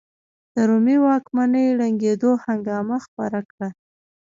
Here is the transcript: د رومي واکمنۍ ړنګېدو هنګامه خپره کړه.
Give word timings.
د 0.53 0.55
رومي 0.69 0.97
واکمنۍ 1.07 1.67
ړنګېدو 1.77 2.31
هنګامه 2.45 2.97
خپره 3.05 3.39
کړه. 3.49 3.69